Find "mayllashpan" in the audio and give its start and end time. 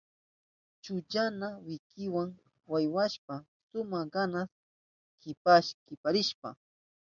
2.69-3.41